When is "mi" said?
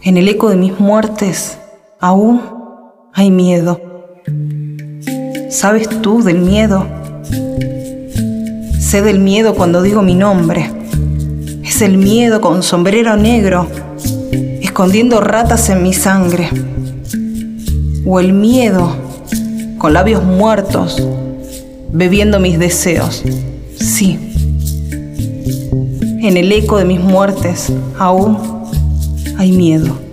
10.02-10.14, 15.82-15.92